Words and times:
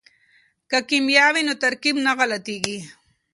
که 0.69 0.77
کیمیا 0.87 1.25
وي 1.33 1.41
نو 1.47 1.53
ترکیب 1.63 1.95
نه 2.05 2.11
غلطیږي. 2.17 2.79